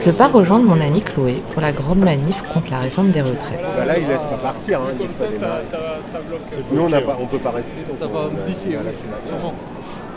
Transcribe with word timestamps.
Je 0.00 0.10
pars 0.10 0.32
rejoindre 0.32 0.64
mon 0.64 0.80
ami 0.80 1.02
Chloé 1.02 1.42
pour 1.52 1.62
la 1.62 1.72
grande 1.72 1.98
manif 1.98 2.42
contre 2.52 2.70
la 2.70 2.80
réforme 2.80 3.10
des 3.10 3.22
retraites. 3.22 3.60
Bah 3.76 3.84
là, 3.84 3.98
il 3.98 4.06
laisse 4.06 4.20
pas 4.30 4.36
partir. 4.36 4.80
Hein, 4.80 4.92
il 4.94 5.06
laisse 5.06 5.12
pas 5.12 5.26
démarrer. 5.26 5.62
Nous, 6.72 6.80
on 6.82 6.88
ne 6.88 7.26
peut 7.26 7.38
pas 7.38 7.50
rester. 7.50 7.70
Donc 7.88 7.98
Ça 7.98 8.06
va 8.06 8.18
on, 8.18 8.26
a, 8.26 8.30
modifier, 8.30 8.78
Sûrement. 9.26 9.54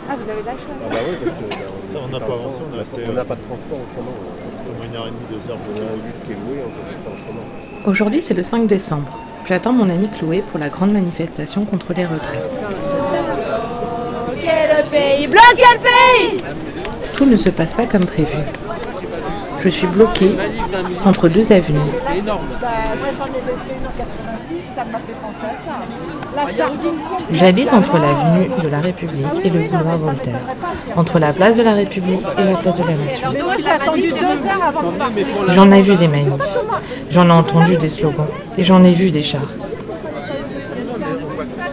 Ah, 0.08 0.16
vous 0.18 0.28
avez 0.28 0.42
lâché 0.42 0.66
Ah 0.68 0.88
bah 0.90 0.96
oui, 1.08 1.16
parce 1.24 1.36
que 1.36 1.44
bah, 1.50 1.56
Ça, 1.92 1.98
on 2.02 2.08
n'a 2.08 2.18
pas 2.18 2.32
avancé, 2.34 2.56
on 2.60 2.74
On 2.74 3.10
euh, 3.10 3.14
n'a 3.14 3.24
pas 3.24 3.36
de 3.36 3.42
transport 3.42 3.78
autrement. 3.78 4.16
C'est 4.64 4.70
au 4.70 4.74
moins 4.74 4.86
une 4.86 4.96
heure 4.96 5.06
et 5.06 5.10
demie, 5.10 5.26
deux 5.30 5.50
heures 5.50 5.56
a 5.56 5.70
un 5.70 5.96
bus 6.02 6.14
qui 6.26 6.32
est 6.32 6.34
loué, 6.34 6.58
on 6.66 6.70
peut 6.70 6.82
pas 6.82 6.98
faire 6.98 7.12
autrement. 7.12 7.46
Aujourd'hui, 7.86 8.20
c'est 8.20 8.34
le 8.34 8.42
5 8.42 8.66
décembre. 8.66 9.08
J'attends 9.48 9.72
mon 9.72 9.88
ami 9.88 10.08
Chloé 10.08 10.42
pour 10.50 10.58
la 10.58 10.68
grande 10.68 10.92
manifestation 10.92 11.64
contre 11.64 11.92
les 11.92 12.06
retraites. 12.06 12.50
Bloquez 14.26 14.66
le 14.76 14.90
pays 14.90 15.26
Bloquez 15.26 15.62
le 15.74 15.80
pays 15.80 16.44
Tout 17.20 17.26
ne 17.26 17.36
se 17.36 17.50
passe 17.50 17.74
pas 17.74 17.84
comme 17.84 18.06
prévu. 18.06 18.38
Je 19.62 19.68
suis 19.68 19.86
bloquée 19.88 20.30
entre 21.04 21.28
deux 21.28 21.52
avenues. 21.52 21.78
C'est 22.06 22.16
énorme. 22.16 22.46
Moi 22.48 23.08
j'en 23.18 23.26
ai 23.26 23.28
fait 23.28 23.76
une 23.76 23.86
en 23.86 23.92
86, 23.98 24.74
ça 24.74 24.84
m'a 24.84 24.96
fait 25.00 25.12
penser 25.20 25.44
à 25.44 25.56
ça. 25.66 25.76
La 26.34 26.50
sardine 26.50 26.96
complète. 27.06 27.26
J'habite 27.32 27.74
entre 27.74 27.98
l'avenue 27.98 28.48
de 28.62 28.68
la 28.68 28.80
République 28.80 29.44
et 29.44 29.50
le 29.50 29.60
boulevard 29.68 29.98
Voltaire, 29.98 30.40
entre 30.96 31.18
la 31.18 31.34
place 31.34 31.58
de 31.58 31.62
la 31.62 31.74
République 31.74 32.22
et 32.38 32.42
la 32.42 32.56
place 32.56 32.78
de 32.78 32.84
la 32.84 32.94
Nation. 32.94 33.34
J'en 35.50 35.70
ai 35.72 35.82
vu 35.82 35.96
des 35.96 36.08
manifs, 36.08 36.32
j'en 37.10 37.26
ai 37.28 37.32
entendu 37.32 37.76
des 37.76 37.90
slogans 37.90 38.28
et 38.56 38.64
j'en 38.64 38.82
ai 38.82 38.92
vu 38.92 39.10
des 39.10 39.22
chars. 39.22 39.42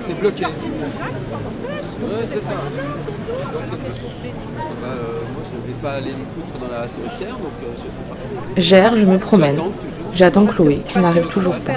C'est 0.09 0.19
bloqué. 0.19 0.43
Ouais, 0.45 0.51
pas 5.81 5.91
aller 5.93 6.11
me 6.11 6.25
foutre 6.25 6.59
dans 6.59 6.73
la 6.73 6.87
souricière, 6.87 7.35
donc 7.37 7.53
euh, 7.63 7.67
je 7.77 7.83
sais 7.83 8.05
pas. 8.09 8.61
Gère, 8.61 8.95
je 8.95 9.05
me 9.05 9.17
promène. 9.17 9.59
J'attends 10.13 10.45
Chloé, 10.45 10.81
qui 10.87 10.97
n'arrive 10.99 11.27
toujours 11.27 11.55
pas. 11.55 11.73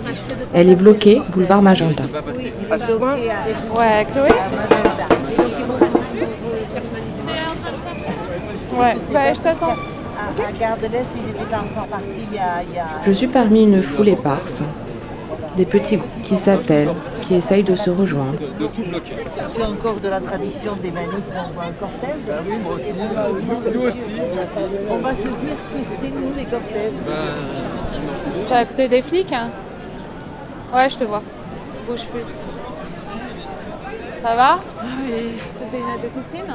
Elle 0.55 0.69
est 0.71 0.75
bloquée, 0.75 1.21
boulevard 1.31 1.63
Magenta. 1.63 2.05
Ouais, 3.75 4.07
Chloé 4.13 4.31
Ouais, 8.79 8.97
bah 9.13 9.33
je 9.35 9.41
t'attends. 9.41 9.75
Je 13.07 13.13
suis 13.13 13.27
parmi 13.27 13.65
une 13.65 13.83
foule 13.83 14.09
éparse, 14.09 14.63
des 15.57 15.67
petits 15.67 15.97
groupes 15.97 16.23
qui 16.25 16.37
s'appellent, 16.37 16.95
qui 17.31 17.37
essayent 17.37 17.63
de 17.63 17.77
se 17.77 17.91
rejoindre. 17.91 18.33
De 18.59 18.67
tout 18.67 18.83
bloquer. 18.83 19.13
Je 19.23 19.55
suis 19.55 19.63
encore 19.63 20.01
de 20.01 20.09
la 20.09 20.21
tradition 20.21 20.75
des 20.83 20.91
manifs 20.91 21.13
où 21.15 21.39
on 21.49 21.53
voit 21.53 21.65
un 21.65 21.73
cortège. 21.73 22.27
Oui, 22.45 22.57
moi 22.61 22.75
aussi. 22.75 22.93
Nous 22.93 23.81
aussi. 23.83 24.13
nous 24.13 24.41
aussi. 24.41 24.61
On 24.91 24.99
va 24.99 25.11
se 25.11 25.23
dire 25.23 25.31
que 25.31 25.79
c'est 26.03 26.11
nous 26.11 26.35
les 26.37 26.45
cortèges. 26.45 26.93
T'as 28.49 28.57
à 28.59 28.65
côté 28.65 28.89
des 28.89 29.03
flics 29.03 29.33
hein? 29.33 29.51
Ouais, 30.75 30.91
je 30.91 30.99
te 30.99 31.05
vois. 31.05 31.23
Bouge 31.89 32.05
plus. 32.07 32.23
Ça 34.25 34.35
va? 34.35 34.59
Oui. 34.83 35.37
T'as 35.61 35.77
des 35.77 35.85
notes 35.85 36.03
de 36.03 36.09
Christine 36.09 36.55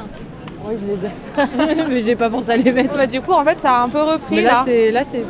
Oui, 0.62 0.74
je 0.78 0.92
les 0.92 1.84
ai. 1.84 1.84
mais 1.88 2.02
j'ai 2.02 2.16
pas 2.16 2.28
pensé 2.28 2.50
à 2.50 2.56
les 2.58 2.70
mettre. 2.70 2.94
Bah, 2.94 3.06
du 3.06 3.22
coup, 3.22 3.32
en 3.32 3.44
fait, 3.44 3.56
ça 3.62 3.76
a 3.76 3.82
un 3.84 3.88
peu 3.88 4.02
repris 4.02 4.36
Mais 4.36 4.42
là. 4.42 4.62
là, 4.92 5.04
c'est 5.06 5.24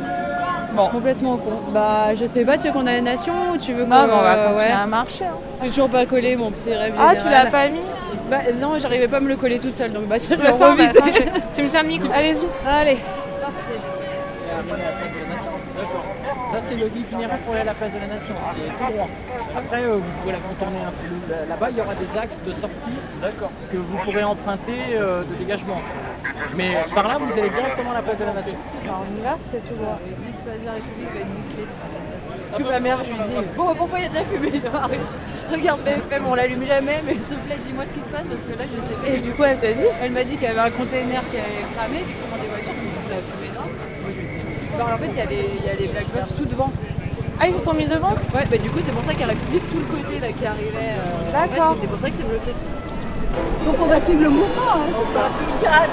Bon. 0.77 0.87
complètement 0.89 1.37
con. 1.37 1.51
Bah, 1.73 2.15
je 2.15 2.25
sais 2.27 2.45
pas, 2.45 2.57
tu 2.57 2.67
veux 2.67 2.73
qu'on 2.73 2.85
a 2.87 2.93
la 2.93 3.01
nation 3.01 3.33
ou 3.53 3.57
tu 3.57 3.73
veux 3.73 3.83
qu'on 3.83 3.89
Non, 3.89 4.05
mais 4.07 4.13
on 4.13 4.21
va 4.21 4.35
continuer 4.35 4.57
ouais. 4.57 4.71
à 4.71 4.85
marcher. 4.85 5.25
hein. 5.25 5.35
J'ai 5.63 5.69
toujours 5.69 5.89
pas 5.89 6.05
collé 6.05 6.35
mon 6.35 6.51
petit 6.51 6.73
rêve 6.73 6.93
Ah, 6.99 7.15
tu 7.15 7.27
l'as 7.27 7.47
pas 7.47 7.67
mis 7.67 7.81
Bah 8.29 8.37
non, 8.61 8.77
j'arrivais 8.77 9.07
pas 9.07 9.17
à 9.17 9.19
me 9.19 9.27
le 9.29 9.35
coller 9.35 9.57
toute 9.59 9.75
seule, 9.75 9.91
donc 9.91 10.03
bah 10.05 10.17
je 10.21 10.35
vais 10.35 10.45
Attends, 10.47 10.57
bah, 10.59 10.69
reviter. 10.71 10.97
attends, 10.99 11.07
je- 11.13 11.57
Tu 11.57 11.63
me 11.63 11.69
tiens 11.69 11.81
le 11.81 11.87
micro 11.87 12.09
Allez, 12.13 12.35
zou. 12.35 12.45
Allez, 12.67 12.97
c'est 16.67 16.75
le 16.75 16.87
itinéraire 16.87 17.37
pour 17.39 17.53
aller 17.53 17.61
à 17.61 17.65
la 17.65 17.73
place 17.73 17.93
de 17.93 17.99
la 17.99 18.07
Nation. 18.07 18.35
C'est 18.53 18.85
tout 18.85 18.91
droit. 18.93 19.07
Après, 19.57 19.81
euh, 19.83 19.95
vous 19.95 20.11
pourrez 20.21 20.33
la 20.33 20.39
contourner 20.39 20.81
un 20.85 20.91
peu. 20.91 21.31
Là- 21.31 21.45
Là-bas, 21.49 21.67
il 21.71 21.77
y 21.77 21.81
aura 21.81 21.95
des 21.95 22.17
axes 22.17 22.39
de 22.45 22.51
sortie 22.51 22.97
que 23.71 23.77
vous 23.77 23.97
pourrez 24.03 24.23
emprunter 24.23 24.79
euh, 24.93 25.23
de 25.23 25.33
dégagement. 25.35 25.79
Mais 26.55 26.77
par 26.93 27.07
là, 27.07 27.17
vous 27.19 27.31
allez 27.39 27.49
directement 27.49 27.91
à 27.91 27.95
la 27.95 28.01
place 28.01 28.17
de 28.19 28.25
la 28.25 28.33
Nation. 28.33 28.55
on 28.85 29.17
y 29.19 29.21
va, 29.23 29.35
c'est 29.51 29.63
tout 29.67 29.75
droit. 29.75 29.99
Je 32.49 32.55
suis 32.55 32.63
ma 32.63 32.79
mère, 32.79 33.03
je 33.03 33.11
lui 33.11 33.19
dis 33.19 33.47
Bon, 33.55 33.75
pourquoi 33.75 33.99
il 33.99 34.03
y 34.03 34.05
a 34.05 34.09
de 34.09 34.15
la 34.15 34.23
fumée 34.23 34.61
Regarde 35.51 35.81
BFM, 35.81 36.25
on 36.27 36.35
l'allume 36.35 36.65
jamais, 36.65 37.01
mais 37.05 37.13
s'il 37.13 37.21
te 37.23 37.35
plaît, 37.35 37.57
dis-moi 37.65 37.85
ce 37.85 37.93
qui 37.93 37.99
se 37.99 38.09
passe 38.09 38.23
parce 38.29 38.45
que 38.45 38.51
là, 38.57 38.65
je 38.67 38.81
sais 38.87 38.93
pas. 38.99 39.07
Et 39.15 39.19
du 39.19 39.31
coup, 39.31 39.43
elle 39.43 39.59
t'a 39.59 39.73
dit 39.73 39.85
Elle 40.01 40.11
m'a 40.11 40.23
dit 40.23 40.35
qu'il 40.35 40.43
y 40.43 40.47
avait 40.47 40.59
un 40.59 40.71
container 40.71 41.21
qui 41.31 41.37
avait 41.37 41.63
cramé, 41.75 41.99
justement 42.07 42.35
des 42.41 42.47
voitures, 42.49 42.73
qui 42.75 42.87
de 42.87 43.11
la 43.11 43.21
fumée. 43.23 43.56
Bah, 44.77 44.85
en 44.93 44.97
fait, 44.97 45.09
il 45.11 45.17
y, 45.17 45.21
a 45.21 45.25
les- 45.25 45.49
il 45.59 45.65
y 45.65 45.69
a 45.69 45.75
les 45.79 45.87
Black 45.87 46.05
Box 46.13 46.33
tout 46.37 46.45
devant. 46.45 46.71
Ah, 47.39 47.47
ils 47.47 47.53
se 47.53 47.59
sont 47.59 47.73
mis 47.73 47.85
devant? 47.85 48.13
Ouais, 48.33 48.45
bah 48.49 48.57
du 48.57 48.69
coup, 48.69 48.79
c'est 48.83 48.91
pour 48.91 49.03
ça 49.03 49.11
qu'il 49.11 49.21
y 49.21 49.23
a 49.23 49.27
République 49.27 49.69
tout 49.69 49.77
le 49.77 49.85
côté 49.97 50.19
là 50.19 50.31
qui 50.31 50.45
arrivait. 50.45 50.97
euh, 50.97 51.31
D'accord. 51.31 51.71
en 51.71 51.73
fait, 51.73 51.75
C'était 51.75 51.87
pour 51.87 51.99
ça 51.99 52.09
que 52.09 52.15
c'est 52.17 52.27
bloqué. 52.27 52.51
Donc 53.65 53.75
on 53.79 53.85
va 53.85 54.01
suivre 54.01 54.23
le 54.23 54.29
mouvement, 54.29 54.73
hein, 54.73 54.87
c'est 55.05 55.13
ça? 55.13 55.29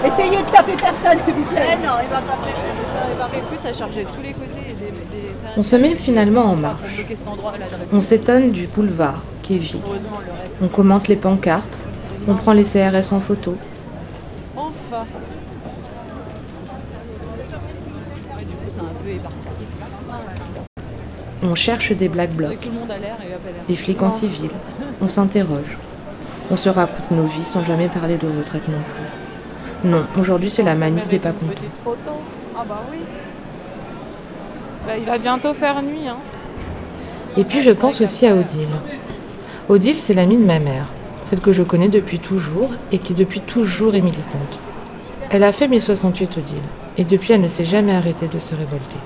Essayez 0.07 0.39
de 0.43 0.51
taper 0.51 0.73
personne, 0.73 1.19
s'il 1.25 1.35
vous 1.35 1.43
plaît. 1.45 1.77
non, 1.85 1.93
il 2.03 2.09
va 2.09 2.17
taper. 2.23 2.55
Il 3.13 3.19
va 3.19 3.27
plus 3.27 3.69
à 3.69 3.73
charger 3.73 4.05
de 4.05 4.09
tous 4.09 4.23
les 4.23 4.33
côtés. 4.33 4.61
et 4.71 4.73
Des, 4.73 4.91
des, 4.91 5.29
On 5.57 5.63
se 5.63 5.77
met 5.77 5.95
finalement 5.97 6.45
en 6.45 6.57
marche. 6.57 6.81
On 7.93 8.01
s'étonne 8.01 8.51
du 8.53 8.67
boulevard, 8.69 9.21
qui 9.43 9.57
est 9.57 9.59
vide. 9.59 9.83
Heureusement, 9.87 10.21
le 10.27 10.33
reste. 10.33 10.57
On 10.63 10.69
commente 10.69 11.09
les 11.09 11.17
pancartes, 11.17 11.79
on 12.27 12.35
prend 12.35 12.53
les 12.55 12.65
CRS 12.65 13.13
en 13.13 13.21
photo. 13.21 13.57
Enfin. 14.57 15.05
Ouais, 18.35 18.45
du 18.45 18.55
coup, 18.55 18.71
c'est 18.71 18.81
un 18.81 18.85
peu 19.03 19.11
éparpillé. 19.11 19.41
On 21.45 21.55
cherche 21.55 21.93
des 21.93 22.09
black 22.09 22.31
blocs, 22.33 22.69
des 23.69 23.77
flics 23.77 24.03
en 24.03 24.09
civil. 24.09 24.49
On 25.03 25.09
s'interroge. 25.09 25.77
On 26.51 26.57
se 26.57 26.71
raconte 26.71 27.11
nos 27.11 27.25
vies 27.25 27.45
sans 27.45 27.63
jamais 27.63 27.89
parler 27.89 28.17
de 28.17 28.27
retraite 28.27 28.67
non 28.69 28.79
plus. 28.79 29.91
Non, 29.91 30.07
aujourd'hui 30.19 30.49
c'est 30.49 30.63
la 30.63 30.75
manif 30.75 31.07
des 31.09 31.19
pas 31.19 31.33
contents. 31.33 32.23
Ah 32.57 32.65
bah 32.67 32.83
oui. 32.91 32.99
Bah, 34.87 34.93
il 34.99 35.05
va 35.05 35.19
bientôt 35.19 35.53
faire 35.53 35.83
nuit. 35.83 36.09
Hein. 36.09 36.17
Et 37.37 37.45
puis 37.45 37.61
je 37.61 37.71
pense 37.71 38.01
aussi 38.01 38.27
à 38.27 38.35
Odile. 38.35 38.69
Odile, 39.69 39.99
c'est 39.99 40.15
l'amie 40.15 40.39
de 40.39 40.47
ma 40.47 40.61
mère, 40.61 40.87
celle 41.29 41.41
que 41.41 41.53
je 41.53 41.63
connais 41.63 41.89
depuis 41.89 42.21
toujours 42.21 42.71
et 42.93 42.99
qui 42.99 43.13
depuis 43.13 43.41
toujours 43.41 43.95
est 43.95 44.01
militante. 44.01 44.59
Elle 45.31 45.43
a 45.43 45.53
fait 45.53 45.69
1068 45.69 46.39
Odile, 46.39 46.57
et 46.97 47.05
depuis 47.05 47.33
elle 47.33 47.41
ne 47.41 47.49
s'est 47.49 47.65
jamais 47.65 47.95
arrêtée 47.95 48.29
de 48.33 48.39
se 48.39 48.55
révolter, 48.55 48.99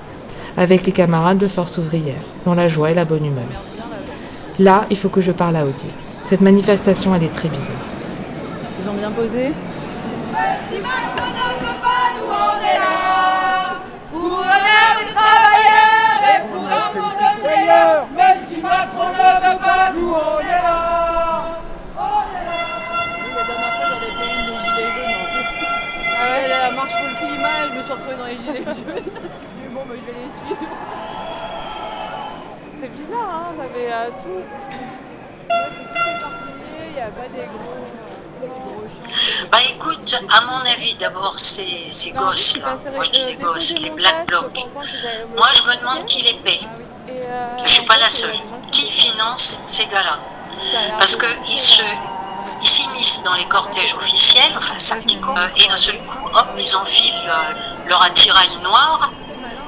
avec 0.59 0.85
les 0.85 0.91
camarades 0.91 1.37
de 1.37 1.47
Force 1.47 1.77
ouvrière, 1.77 2.21
dans 2.45 2.53
la 2.53 2.67
joie 2.67 2.91
et 2.91 2.93
la 2.93 3.05
bonne 3.05 3.25
humeur. 3.25 3.45
Là, 4.59 4.85
il 4.89 4.97
faut 4.97 5.07
que 5.07 5.21
je 5.21 5.31
parle 5.31 5.55
à 5.55 5.63
Odile. 5.63 5.89
Cette 6.25 6.41
manifestation, 6.41 7.15
elle 7.15 7.23
est 7.23 7.33
très 7.33 7.47
bizarre. 7.47 7.65
Ils 8.81 8.89
ont 8.89 8.93
bien 8.93 9.09
posé. 9.09 9.53
Marche 26.75 26.93
pour 26.93 27.09
le 27.09 27.15
climat, 27.15 27.47
je 27.73 27.77
me 27.77 27.83
suis 27.83 27.91
retrouvée 27.91 28.15
dans 28.15 28.25
les 28.25 28.37
gilets 28.37 28.63
jaunes. 28.63 29.58
Bon, 29.79 29.85
bah, 29.87 29.95
je 29.95 30.05
vais 30.05 30.19
les 30.19 30.27
suivre. 30.27 30.59
C'est 32.81 32.89
bizarre, 32.89 33.29
hein. 33.31 33.53
Ça 33.57 33.63
fait 33.73 33.91
euh, 33.91 34.09
tout. 34.21 34.43
Il 36.87 36.93
n'y 36.93 36.99
a 36.99 37.07
pas 37.07 37.27
des 37.29 37.45
gros, 37.45 37.87
des 38.41 38.47
gros 38.47 38.81
champs. 38.81 39.47
Bah 39.51 39.57
écoute, 39.69 40.15
à 40.29 40.41
mon 40.41 40.59
avis, 40.71 40.95
d'abord, 40.95 41.37
ces, 41.39 41.87
ces 41.87 42.13
Non, 42.13 42.21
gosses 42.27 42.53
c'est 42.55 42.61
là, 42.61 42.77
moi 42.93 43.03
je 43.03 43.11
dis 43.11 43.19
sérieux. 43.19 43.37
les 43.39 43.45
Euh, 43.45 43.53
gosses, 43.53 43.75
les 43.79 43.89
black 43.91 44.25
blocs, 44.27 44.65
moi 45.37 45.47
je 45.53 45.61
me 45.63 45.75
demande 45.79 46.05
qui 46.05 46.21
les 46.23 46.33
paie. 46.35 46.59
Et, 47.07 47.11
euh, 47.25 47.47
Je 47.63 47.69
suis 47.69 47.85
pas 47.85 47.97
la 47.97 48.09
seule. 48.09 48.35
Qui 48.71 48.85
finance 48.91 49.61
ces 49.65 49.85
gars-là 49.87 50.19
Parce 50.97 51.15
qu'ils 51.17 51.57
se, 51.59 51.81
ils 52.61 52.67
s'immiscent 52.67 53.23
dans 53.23 53.33
les 53.35 53.45
cortèges 53.45 53.95
officiels, 53.95 54.53
enfin 54.57 54.77
ça 54.77 54.97
qui 54.99 55.19
compte, 55.19 55.37
et 55.57 55.67
d'un 55.67 55.77
seul 55.77 55.97
coup, 56.05 56.27
hop, 56.33 56.47
ils 56.57 56.75
enfilent 56.75 57.29
euh, 57.29 57.87
leur 57.87 58.03
attirail 58.03 58.49
noir 58.61 59.11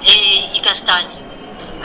et 0.05 0.55
ils 0.55 0.61
castagnent. 0.61 1.15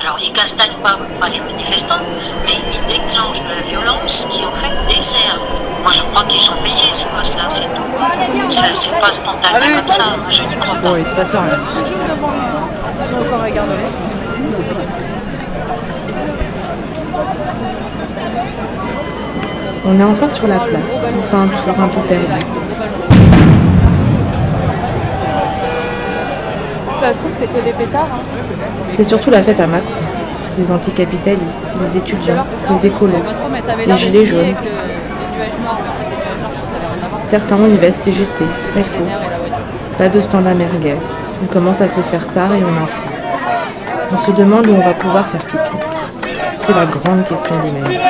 Alors 0.01 0.19
ils 0.23 0.33
castagnent 0.33 0.77
pas, 0.83 0.99
pas 1.21 1.29
les 1.29 1.41
manifestants, 1.41 2.01
mais 2.45 2.53
ils 2.71 2.85
déclenchent 2.85 3.43
de 3.43 3.49
la 3.49 3.63
violence 3.63 4.27
qui 4.31 4.45
en 4.45 4.53
fait 4.53 4.75
déserne. 4.87 5.41
Moi 5.83 5.93
je 5.93 6.03
crois 6.03 6.25
qu'ils 6.25 6.41
sont 6.41 6.57
payés 6.63 6.93
ces 6.93 7.09
gosses-là, 7.11 7.49
c'est 7.49 7.65
tout. 7.65 8.53
Ça 8.53 8.67
c'est 8.73 8.99
pas 9.01 9.13
spontané 9.13 9.73
comme 9.77 9.89
ça, 9.89 10.05
moi 10.17 10.29
je 10.29 10.43
n'y 10.43 10.57
crois 10.59 10.75
pas. 10.75 10.81
Bon, 10.81 10.97
il 10.97 11.07
se 11.07 11.15
passe 11.15 11.31
rien. 11.31 11.59
Toujours 11.83 11.99
devant 12.07 12.29
nous. 12.29 12.69
Ils 13.01 13.09
sont 13.09 13.21
encore 13.27 13.43
à 13.43 13.51
Gare 13.51 13.67
de 13.67 13.73
l'Est. 13.73 14.03
On 19.89 20.01
est 20.01 20.03
enfin 20.03 20.29
sur 20.29 20.49
la 20.49 20.59
place, 20.59 20.95
on 21.17 21.23
fait 21.23 21.37
un 21.37 21.47
tour 21.47 21.81
un 21.81 21.89
peu 21.89 22.01
perdu. 22.01 22.27
Ça 27.07 27.13
se 27.13 27.19
trouve, 27.19 27.31
c'est 27.39 27.47
que 27.47 27.65
des 27.65 27.73
pétards. 27.73 28.09
Hein. 28.13 28.19
C'est 28.97 29.05
surtout 29.05 29.31
la 29.31 29.41
fête 29.43 29.61
à 29.61 29.67
Macron. 29.69 29.87
Les 30.59 30.73
anticapitalistes, 30.73 31.63
les 31.81 31.99
étudiants, 31.99 32.45
les 32.71 32.87
écolos, 32.87 33.13
les 33.87 33.97
gilets 33.97 34.27
jaunes. 34.27 34.55
Certains 37.29 37.57
ont 37.57 37.67
une 37.67 37.77
veste 37.77 38.03
CGT, 38.03 38.45
FO. 38.75 39.05
Pas 39.99 40.09
de 40.09 40.21
stand 40.21 40.47
à 40.47 40.55
merguez. 40.55 40.97
On 41.43 41.47
commence 41.47 41.81
à 41.81 41.89
se 41.89 42.01
faire 42.01 42.27
tard 42.33 42.53
et 42.55 42.63
on 42.65 42.83
a 42.83 42.87
faim. 42.87 43.11
On 44.13 44.19
se 44.25 44.31
demande 44.33 44.67
où 44.67 44.75
on 44.75 44.81
va 44.81 44.95
pouvoir 44.95 45.27
faire 45.29 45.45
pipi. 45.45 45.59
C'est 46.63 46.75
la 46.75 46.87
grande 46.87 47.25
question 47.25 47.55
des 47.61 47.71
mêmes. 47.71 48.01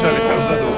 J'allais 0.00 0.16
faire 0.16 0.36
le 0.36 0.44
dodo. 0.56 0.70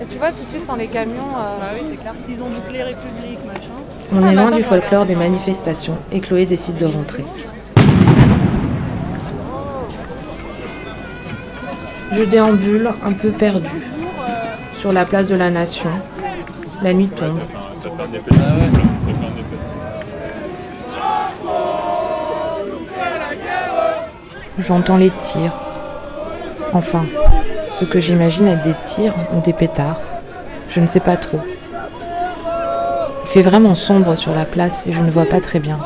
Et 0.00 0.04
tu 0.06 0.16
vois, 0.18 0.30
tout 0.30 0.44
de 0.44 0.48
suite, 0.50 0.64
sans 0.66 0.76
les 0.76 0.86
camions. 0.86 1.14
Euh... 1.36 1.58
Bah 1.60 1.70
oui, 1.74 1.80
c'est 1.90 1.96
clair. 1.96 2.14
S'ils 2.26 2.40
ont 2.42 2.48
bouclé 2.48 2.82
République, 2.82 3.44
machin. 3.44 3.74
On 4.12 4.26
est 4.26 4.34
loin 4.34 4.50
du 4.52 4.62
folklore 4.62 5.06
des 5.06 5.16
manifestations 5.16 5.98
et 6.12 6.20
Chloé 6.20 6.46
décide 6.46 6.78
de 6.78 6.86
rentrer. 6.86 7.24
Je 12.12 12.22
déambule 12.22 12.90
un 13.04 13.12
peu 13.12 13.30
perdu 13.30 13.68
sur 14.78 14.92
la 14.92 15.04
place 15.04 15.28
de 15.28 15.34
la 15.34 15.50
Nation. 15.50 15.90
La 16.82 16.94
nuit 16.94 17.08
tombe. 17.08 17.40
Ça 17.74 17.90
fait 17.90 18.02
un 18.02 18.12
effet 18.12 18.30
de 18.30 18.34
souffle. 18.34 18.80
Ça 18.98 19.10
fait 19.10 19.26
un 19.26 19.36
effet. 19.36 19.58
J'entends 24.58 24.96
les 24.96 25.10
tirs. 25.10 25.52
Enfin, 26.72 27.04
ce 27.70 27.84
que 27.84 28.00
j'imagine 28.00 28.48
être 28.48 28.62
des 28.62 28.74
tirs 28.74 29.14
ou 29.32 29.40
des 29.40 29.52
pétards. 29.52 30.00
Je 30.68 30.80
ne 30.80 30.86
sais 30.86 31.00
pas 31.00 31.16
trop. 31.16 31.40
Il 33.24 33.28
fait 33.28 33.42
vraiment 33.42 33.74
sombre 33.74 34.16
sur 34.16 34.34
la 34.34 34.44
place 34.44 34.86
et 34.86 34.92
je 34.92 35.00
ne 35.00 35.10
vois 35.10 35.26
pas 35.26 35.40
très 35.40 35.60
bien. 35.60 35.78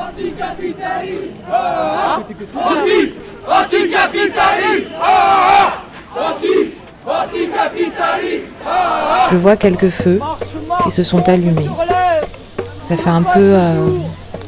Je 9.30 9.36
vois 9.36 9.56
quelques 9.56 9.90
feux 9.90 10.20
qui 10.84 10.90
se 10.90 11.04
sont 11.04 11.28
allumés. 11.28 11.68
Ça 12.82 12.96
fait 12.96 13.10
un 13.10 13.22
peu 13.22 13.38
euh, 13.40 13.86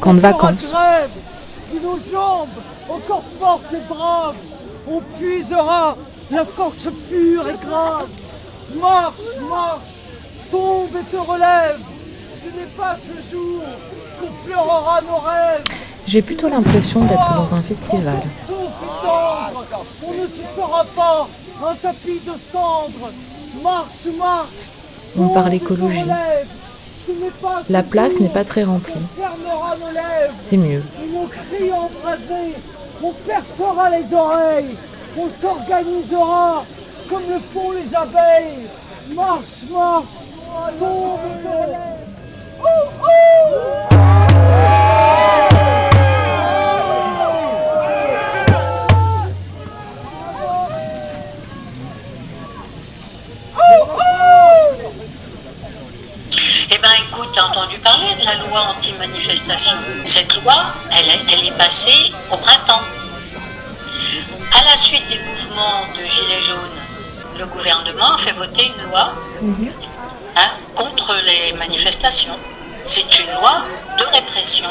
camp 0.00 0.14
de 0.14 0.20
vacances. 0.20 0.74
Encore 2.94 3.24
fortes 3.38 3.72
et 3.72 3.88
braves, 3.88 4.36
on 4.88 5.00
puisera 5.00 5.96
la 6.30 6.44
force 6.44 6.88
pure 7.08 7.48
et 7.48 7.66
grave. 7.66 8.08
Marche, 8.80 9.14
marche, 9.48 9.94
tombe 10.50 10.96
et 11.00 11.04
te 11.10 11.16
relève. 11.16 11.80
Ce 12.40 12.46
n'est 12.46 12.70
pas 12.76 12.96
ce 12.96 13.32
jour 13.34 13.62
qu'on 14.20 14.46
pleurera 14.46 15.00
nos 15.02 15.18
rêves. 15.18 15.64
J'ai 16.06 16.22
plutôt 16.22 16.48
l'impression 16.48 17.00
d'être 17.04 17.34
dans 17.34 17.54
un 17.54 17.62
festival. 17.62 18.22
On 20.06 20.12
ne 20.12 20.26
se 20.26 20.42
fera 20.54 20.84
pas 20.84 21.28
un 21.66 21.74
tapis 21.74 22.20
de 22.26 22.32
cendres. 22.52 23.10
Marche, 23.62 24.06
marche. 24.18 24.48
On 25.18 25.28
parle 25.28 25.54
écologie. 25.54 26.04
La 27.70 27.82
place 27.82 28.18
n'est 28.18 28.28
pas 28.28 28.44
très 28.44 28.64
remplie. 28.64 28.94
C'est 30.48 30.56
mieux. 30.56 30.82
On 33.02 33.12
percera 33.12 33.90
les 33.90 34.14
oreilles. 34.14 34.76
On 35.18 35.28
s'organisera 35.40 36.64
comme 37.08 37.22
le 37.28 37.38
font 37.38 37.72
les 37.72 37.94
abeilles. 37.94 38.68
Marche, 39.14 39.62
marche, 39.70 40.24
Eh 56.76 56.78
bien, 56.78 56.90
écoute, 57.06 57.28
t'as 57.32 57.44
entendu 57.44 57.78
parler 57.78 58.12
de 58.18 58.24
la 58.24 58.34
loi 58.34 58.62
anti-manifestation. 58.62 59.76
Cette 60.04 60.42
loi, 60.42 60.56
elle, 60.90 61.20
elle 61.32 61.46
est 61.46 61.56
passée 61.56 62.12
au 62.32 62.36
printemps. 62.36 62.80
À 64.50 64.64
la 64.68 64.76
suite 64.76 65.06
des 65.08 65.20
mouvements 65.20 65.86
de 65.96 66.04
Gilets 66.04 66.42
jaunes, 66.42 66.58
le 67.38 67.46
gouvernement 67.46 68.14
a 68.14 68.18
fait 68.18 68.32
voter 68.32 68.72
une 68.76 68.90
loi 68.90 69.12
hein, 70.34 70.50
contre 70.74 71.14
les 71.24 71.52
manifestations. 71.52 72.36
C'est 72.82 73.20
une 73.20 73.30
loi 73.34 73.64
de 73.96 74.04
répression. 74.06 74.70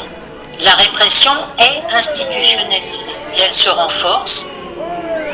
La 0.62 0.72
répression 0.74 1.32
est 1.56 1.94
institutionnalisée 1.94 3.16
et 3.34 3.40
elle 3.40 3.52
se 3.52 3.70
renforce 3.70 4.50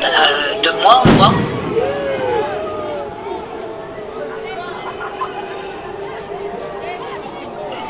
euh, 0.03 0.61
de 0.61 0.69
mois 0.81 1.01
en 1.05 1.09
mois. 1.09 1.50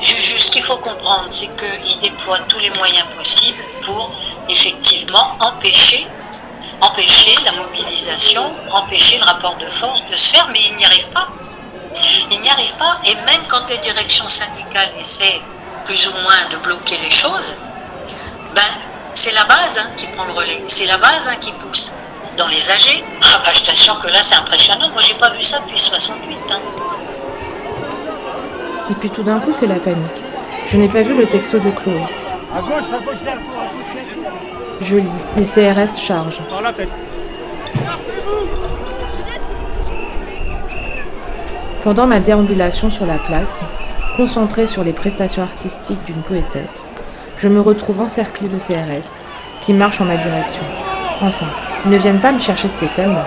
Ce 0.01 0.49
qu'il 0.49 0.63
faut 0.63 0.77
comprendre, 0.77 1.25
c'est 1.29 1.49
qu'ils 1.55 1.99
déploient 1.99 2.39
tous 2.47 2.59
les 2.59 2.71
moyens 2.71 3.05
possibles 3.15 3.63
pour 3.81 4.11
effectivement 4.49 5.35
empêcher, 5.39 6.07
la 7.45 7.51
mobilisation, 7.53 8.51
empêcher 8.71 9.17
le 9.17 9.25
rapport 9.25 9.55
de 9.55 9.67
force 9.67 10.03
de 10.09 10.15
se 10.15 10.31
faire, 10.31 10.47
mais 10.51 10.59
ils 10.69 10.75
n'y 10.75 10.85
arrivent 10.85 11.09
pas. 11.09 11.29
Ils 12.31 12.39
n'y 12.39 12.49
arrivent 12.49 12.75
pas, 12.75 12.99
et 13.05 13.15
même 13.15 13.41
quand 13.47 13.69
les 13.69 13.77
directions 13.79 14.27
syndicales 14.29 14.91
essaient 14.97 15.41
plus 15.85 16.07
ou 16.09 16.13
moins 16.23 16.49
de 16.51 16.57
bloquer 16.57 16.97
les 16.97 17.11
choses, 17.11 17.55
ben, 18.55 18.61
c'est 19.13 19.33
la 19.33 19.43
base 19.45 19.77
hein, 19.77 19.89
qui 19.97 20.07
prend 20.07 20.25
le 20.25 20.33
relais, 20.33 20.63
c'est 20.67 20.85
la 20.85 20.97
base 20.97 21.27
hein, 21.27 21.35
qui 21.39 21.51
pousse. 21.53 21.93
Dans 22.37 22.47
les 22.47 22.71
AG, 22.71 23.03
ah 23.21 23.41
ben, 23.43 23.51
je 23.53 23.63
t'assure 23.63 23.99
que 23.99 24.07
là 24.07 24.23
c'est 24.23 24.35
impressionnant, 24.35 24.89
moi 24.89 25.01
j'ai 25.01 25.15
pas 25.15 25.29
vu 25.31 25.41
ça 25.41 25.59
depuis 25.59 25.79
68. 25.79 26.39
Hein. 26.49 26.59
Et 28.91 28.93
puis 28.95 29.09
tout 29.09 29.23
d'un 29.23 29.39
coup 29.39 29.51
c'est 29.53 29.67
la 29.67 29.75
panique. 29.75 29.97
Je 30.67 30.77
n'ai 30.77 30.89
pas 30.89 31.01
vu 31.01 31.15
le 31.17 31.25
texto 31.25 31.59
de 31.59 31.69
Chloé. 31.71 32.03
Je 34.81 34.97
lis. 34.97 35.09
Les 35.37 35.45
CRS 35.45 35.97
chargent. 35.97 36.41
Pendant 41.83 42.05
ma 42.05 42.19
déambulation 42.19 42.91
sur 42.91 43.05
la 43.05 43.17
place, 43.17 43.61
concentrée 44.17 44.67
sur 44.67 44.83
les 44.83 44.93
prestations 44.93 45.43
artistiques 45.43 46.03
d'une 46.05 46.21
poétesse, 46.21 46.85
je 47.37 47.47
me 47.47 47.61
retrouve 47.61 48.01
encerclée 48.01 48.49
de 48.49 48.59
CRS 48.59 49.15
qui 49.61 49.73
marchent 49.73 50.01
en 50.01 50.05
ma 50.05 50.17
direction. 50.17 50.63
Enfin, 51.21 51.47
ils 51.85 51.91
ne 51.91 51.97
viennent 51.97 52.19
pas 52.19 52.31
me 52.31 52.39
chercher 52.39 52.67
spécialement. 52.67 53.23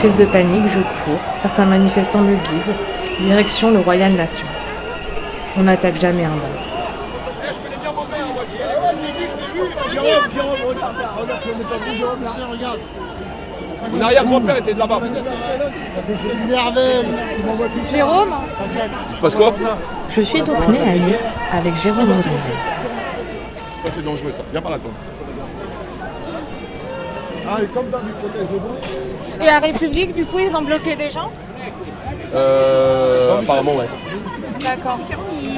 Crise 0.00 0.16
de 0.16 0.24
panique, 0.24 0.66
je 0.68 0.80
cours, 0.80 1.20
certains 1.40 1.64
manifestants 1.64 2.20
me 2.20 2.34
guident, 2.34 2.76
direction 3.20 3.70
le 3.70 3.80
Royal 3.80 4.12
Nation. 4.12 4.46
On 5.56 5.62
n'attaque 5.62 5.96
jamais 5.96 6.24
un 6.24 6.28
bar. 6.30 6.66
Mon 13.90 14.00
arrière-grand-père 14.00 14.56
était 14.56 14.74
de 14.74 14.78
là-bas. 14.78 15.00
Jérôme 17.90 18.34
Il 19.10 19.16
se 19.16 19.20
passe 19.20 19.34
quoi 19.34 19.54
Je 20.10 20.20
suis 20.20 20.42
donc 20.42 20.68
né 20.68 20.80
à 20.80 20.92
Nîmes 20.94 21.14
avec 21.52 21.76
Jérôme 21.82 22.08
Rodriguez. 22.08 22.36
Ça 23.84 23.90
c'est 23.90 24.04
dangereux 24.04 24.32
ça. 24.32 24.42
Viens 24.52 24.60
par 24.60 24.72
là 24.72 24.78
toi. 24.78 24.90
Ah, 27.48 27.62
et 27.62 27.66
comme 27.66 27.88
dans 27.90 27.98
le 27.98 29.44
Et 29.44 29.48
à 29.48 29.60
République, 29.60 30.12
du 30.12 30.24
coup, 30.24 30.40
ils 30.40 30.56
ont 30.56 30.62
bloqué 30.62 30.96
des 30.96 31.10
gens? 31.10 31.30
Euh. 32.36 33.38
Apparemment, 33.40 33.76
ouais. 33.76 33.88
D'accord. 34.60 34.98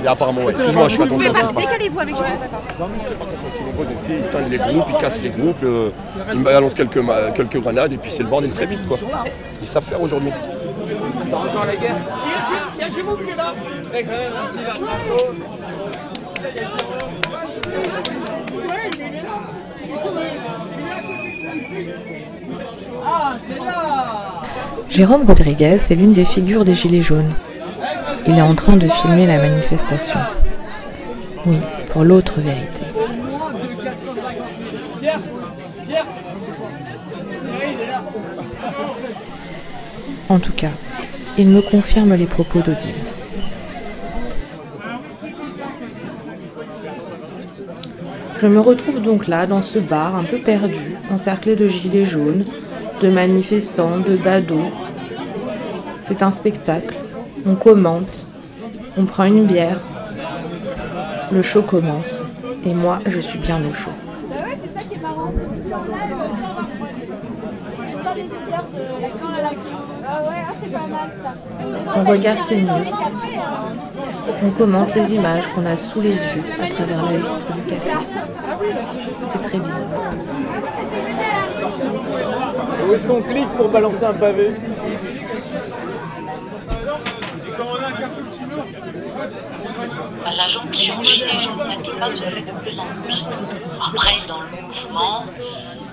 Et 0.04 0.06
apparemment, 0.06 0.42
ouais. 0.44 0.52
Moi, 0.74 0.84
je 0.84 0.88
suis 0.90 0.98
pas 0.98 1.04
Vous 1.04 1.14
pouvez 1.14 1.26
attention. 1.28 1.54
pas 1.54 1.60
décaler-vous 1.60 2.00
avec 2.00 2.16
Jérôme, 2.16 2.32
d'accord. 2.40 2.88
Ils 4.10 4.24
scindent 4.24 4.50
les 4.50 4.58
groupes, 4.58 4.84
ils 4.90 4.96
cassent 4.96 5.22
les 5.22 5.30
groupes, 5.30 5.62
euh, 5.64 5.90
ils 6.34 6.42
balancent 6.42 6.74
quelques, 6.74 6.98
ma- 6.98 7.30
quelques 7.30 7.58
grenades 7.60 7.92
et 7.92 7.96
puis 7.96 8.10
c'est 8.12 8.22
le 8.22 8.28
bordel 8.28 8.50
très 8.52 8.66
vite 8.66 8.86
quoi. 8.86 8.98
Ils 9.60 9.66
savent 9.68 9.84
faire 9.84 10.00
aujourd'hui. 10.02 10.30
Jérôme 24.88 25.24
Rodriguez 25.26 25.78
est 25.90 25.94
l'une 25.94 26.12
des 26.12 26.24
figures 26.24 26.64
des 26.64 26.74
Gilets 26.74 27.02
jaunes. 27.02 27.32
Il 28.26 28.36
est 28.36 28.42
en 28.42 28.54
train 28.54 28.76
de 28.76 28.88
filmer 28.88 29.26
la 29.26 29.38
manifestation. 29.38 30.18
Oui, 31.46 31.56
pour 31.90 32.04
l'autre 32.04 32.40
vérité. 32.40 32.82
En 40.28 40.38
tout 40.38 40.52
cas, 40.52 40.72
il 41.38 41.48
me 41.48 41.62
confirme 41.62 42.14
les 42.14 42.26
propos 42.26 42.60
d'Odile. 42.60 42.94
Je 48.40 48.46
me 48.46 48.60
retrouve 48.60 49.00
donc 49.00 49.26
là, 49.26 49.46
dans 49.46 49.62
ce 49.62 49.78
bar 49.78 50.14
un 50.16 50.24
peu 50.24 50.38
perdu, 50.38 50.97
encerclé 51.10 51.56
de 51.56 51.68
gilets 51.68 52.04
jaunes, 52.04 52.44
de 53.00 53.08
manifestants, 53.08 53.98
de 53.98 54.16
badauds. 54.16 54.72
C'est 56.00 56.22
un 56.22 56.30
spectacle. 56.30 56.96
On 57.46 57.54
commente, 57.54 58.26
on 58.96 59.04
prend 59.04 59.24
une 59.24 59.44
bière. 59.44 59.80
Le 61.30 61.42
show 61.42 61.62
commence. 61.62 62.22
Et 62.64 62.74
moi, 62.74 63.00
je 63.06 63.20
suis 63.20 63.38
bien 63.38 63.60
au 63.68 63.72
chaud. 63.72 63.92
On 71.96 72.04
regarde 72.04 72.38
ces 72.46 72.56
murs. 72.56 72.74
On 74.42 74.50
commente 74.50 74.94
les 74.94 75.14
images 75.14 75.46
qu'on 75.54 75.66
a 75.66 75.76
sous 75.76 76.00
les 76.00 76.10
yeux 76.10 76.44
à 76.62 76.68
travers 76.74 77.04
la 77.04 77.12
vitre 77.12 77.52
du 77.54 77.70
café. 77.70 77.90
C'est 79.30 79.42
très 79.42 79.58
bizarre. 79.58 79.87
Où 82.88 82.94
est-ce 82.94 83.06
qu'on 83.06 83.20
clique 83.20 83.48
pour 83.48 83.68
balancer 83.68 84.02
un 84.02 84.14
pavé 84.14 84.50
La 90.24 90.46
jonction 90.46 91.02
gilet 91.02 91.38
jaune 91.38 91.62
syndicat 91.62 92.08
se 92.08 92.22
fait 92.22 92.40
de 92.40 92.50
plus 92.62 92.78
en 92.78 92.86
plus. 92.86 93.26
Après, 93.88 94.26
dans 94.26 94.40
le 94.40 94.62
mouvement, 94.62 95.24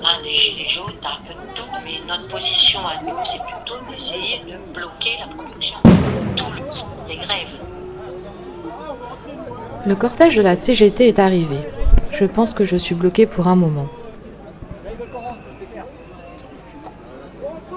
hein, 0.03 0.21
des 0.23 0.33
gilets 0.33 0.67
jaunes, 0.67 0.93
t'as 1.01 1.09
un 1.09 1.21
peu 1.27 1.33
de 1.33 1.53
tout, 1.53 1.67
mais 1.83 1.99
notre 2.07 2.27
position 2.27 2.79
à 2.87 3.03
nous, 3.03 3.17
c'est 3.25 3.41
plutôt 3.43 3.75
d'essayer 3.89 4.39
de 4.47 4.57
bloquer 4.73 5.17
la 5.19 5.27
production. 5.35 5.77
Tout 6.37 6.51
le 6.55 6.71
sens 6.71 7.05
des 7.07 7.17
grèves. 7.17 7.59
Le 9.85 9.95
cortège 9.95 10.37
de 10.37 10.41
la 10.41 10.55
CGT 10.55 11.09
est 11.09 11.19
arrivé. 11.19 11.57
Je 12.11 12.23
pense 12.23 12.53
que 12.53 12.63
je 12.63 12.77
suis 12.77 12.95
bloquée 12.95 13.25
pour 13.25 13.49
un 13.49 13.55
moment. 13.57 13.87
Tout 17.69 17.75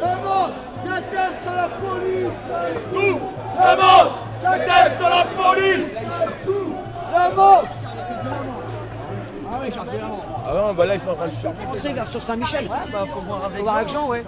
le 0.00 0.14
monde 0.22 0.52
déteste 0.84 1.46
la 1.46 1.68
police 1.68 2.40
Tout 2.92 3.20
le 3.58 3.72
monde 3.82 4.12
déteste 4.40 5.00
la 5.00 5.24
police 5.24 5.94
Tout 6.44 6.74
le 7.12 7.36
monde 7.36 7.66
Ah 9.50 9.58
oui, 9.62 9.72
cherche 9.72 9.88
bien. 9.90 10.10
Ah 10.46 10.54
non, 10.54 10.74
bah 10.74 10.86
là, 10.86 10.94
ils 10.94 11.00
sont 11.00 11.10
en 11.10 11.14
train 11.14 11.26
de 11.26 11.30
faire. 11.32 11.52
Rencontrer 11.56 11.92
vers 11.92 12.06
sur 12.06 12.22
Saint-Michel. 12.22 12.64
Ouais, 12.66 12.76
bah 12.92 13.04
faut 13.12 13.20
voir 13.20 13.44
avec 13.44 13.58
Faut 13.58 13.62
voir 13.64 13.76
avec 13.76 13.88
Jean, 13.88 14.08
ouais. 14.08 14.24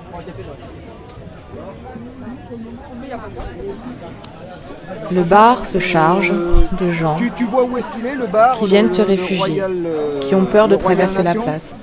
Le 5.10 5.22
bar 5.22 5.64
se 5.66 5.78
charge 5.78 6.32
de 6.80 6.92
gens 6.92 7.14
Tu, 7.16 7.30
tu 7.32 7.44
vois 7.44 7.64
où 7.64 7.76
est-ce 7.78 7.88
qu'il 7.90 8.06
est, 8.06 8.14
le 8.14 8.26
bar 8.26 8.58
qui 8.58 8.66
viennent 8.66 8.86
le- 8.86 8.92
se 8.92 9.02
réfugier, 9.02 9.38
Royal, 9.38 9.72
euh, 9.86 10.18
qui 10.20 10.34
ont 10.34 10.44
peur 10.44 10.68
de 10.68 10.76
traverser 10.76 11.22
la 11.22 11.34
place, 11.34 11.76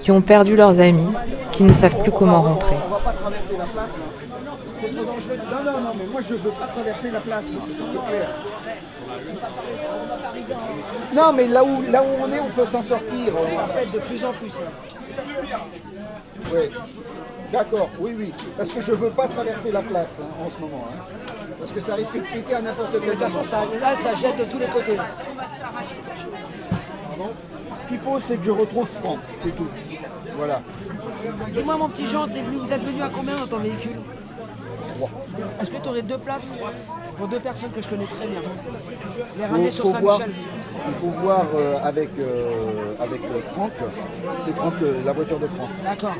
qui 0.00 0.10
ont 0.10 0.20
perdu 0.20 0.56
leurs 0.56 0.78
amis, 0.80 1.10
qui 1.52 1.62
ne 1.62 1.72
savent 1.74 1.96
plus 2.02 2.10
comment 2.12 2.42
rentrer. 2.42 2.76
On 2.86 2.90
va 2.94 2.98
pas 3.00 3.12
traverser 3.12 3.56
la 3.56 3.64
place. 3.64 4.00
C'est 4.78 4.94
trop 4.94 5.04
dangereux. 5.04 5.32
Non, 5.50 5.72
non, 5.72 5.80
non, 5.80 5.90
mais 5.98 6.06
moi 6.10 6.20
je 6.26 6.34
veux 6.34 6.50
pas 6.50 6.66
traverser 6.66 7.10
la 7.10 7.20
place, 7.20 7.44
c'est 7.86 8.04
clair. 8.10 8.28
Non, 11.14 11.32
mais 11.34 11.46
là 11.48 11.64
où, 11.64 11.82
là 11.90 12.02
où 12.02 12.06
on 12.24 12.32
est, 12.32 12.40
on 12.40 12.48
peut 12.48 12.66
s'en 12.66 12.82
sortir. 12.82 13.32
Ça 13.50 13.62
pète 13.78 13.92
de 13.92 13.98
plus 13.98 14.24
en 14.24 14.32
plus. 14.32 14.52
Oui. 16.52 16.70
D'accord, 17.52 17.90
oui, 17.98 18.14
oui. 18.16 18.32
Parce 18.56 18.70
que 18.70 18.80
je 18.80 18.92
veux 18.92 19.10
pas 19.10 19.26
traverser 19.26 19.72
la 19.72 19.82
place 19.82 20.20
hein, 20.22 20.44
en 20.44 20.48
ce 20.48 20.58
moment. 20.58 20.84
hein. 20.88 21.02
Parce 21.60 21.72
que 21.72 21.80
ça 21.80 21.94
risque 21.94 22.14
de 22.14 22.20
péter 22.20 22.54
à 22.54 22.62
n'importe 22.62 22.92
De 22.92 22.98
quel 22.98 23.10
toute 23.10 23.18
façon, 23.20 23.38
moment. 23.38 23.44
ça, 23.44 23.64
là, 23.80 23.96
ça 24.02 24.14
jette 24.14 24.38
de 24.38 24.44
tous 24.44 24.58
les 24.58 24.66
côtés. 24.66 24.96
Pardon 24.96 27.30
Ce 27.82 27.86
qu'il 27.88 27.98
faut, 27.98 28.18
c'est 28.18 28.38
que 28.38 28.44
je 28.44 28.50
retrouve 28.50 28.88
Franck, 28.88 29.18
c'est 29.38 29.54
tout. 29.54 29.68
Voilà. 30.36 30.62
Dis-moi, 31.52 31.76
mon 31.76 31.88
petit 31.88 32.06
Jean, 32.06 32.26
t'es 32.28 32.40
venu- 32.40 32.56
vous 32.56 32.72
êtes 32.72 32.82
venu 32.82 33.02
à 33.02 33.10
combien 33.14 33.34
dans 33.36 33.46
ton 33.46 33.58
véhicule? 33.58 33.96
Trois. 35.00 35.10
Est-ce 35.60 35.70
que 35.70 35.76
tu 35.82 35.88
aurais 35.88 36.02
deux 36.02 36.18
places 36.18 36.58
pour 37.16 37.28
deux 37.28 37.40
personnes 37.40 37.70
que 37.70 37.80
je 37.80 37.88
connais 37.88 38.04
très 38.04 38.26
bien 38.26 38.40
Les 39.38 39.44
ramener 39.46 39.70
sur 39.70 39.86
Saint-Michel. 39.90 40.30
il 40.88 40.94
faut 40.94 41.08
voir 41.20 41.46
euh, 41.54 41.78
avec, 41.82 42.10
euh, 42.18 42.92
avec 43.00 43.20
euh, 43.22 43.40
Franck. 43.52 43.72
C'est 44.44 44.54
Franck, 44.54 44.74
euh, 44.82 45.02
la 45.04 45.12
voiture 45.12 45.38
de 45.38 45.46
Franck. 45.46 45.68
D'accord. 45.82 46.14